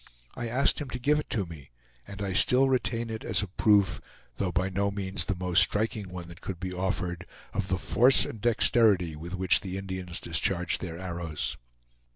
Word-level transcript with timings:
I 0.33 0.47
asked 0.47 0.81
him 0.81 0.89
to 0.89 0.97
give 0.99 1.19
it 1.19 1.29
to 1.29 1.45
me, 1.45 1.69
and 2.07 2.23
I 2.23 2.33
still 2.33 2.67
retain 2.69 3.11
it 3.11 3.23
as 3.23 3.43
a 3.43 3.47
proof, 3.47 4.01
though 4.37 4.51
by 4.51 4.67
no 4.67 4.89
means 4.89 5.25
the 5.25 5.35
most 5.35 5.61
striking 5.61 6.09
one 6.09 6.27
that 6.29 6.41
could 6.41 6.59
be 6.59 6.73
offered, 6.73 7.23
of 7.53 7.67
the 7.67 7.77
force 7.77 8.25
and 8.25 8.41
dexterity 8.41 9.15
with 9.15 9.35
which 9.35 9.59
the 9.61 9.77
Indians 9.77 10.19
discharge 10.19 10.79
their 10.79 10.97
arrows. 10.97 11.55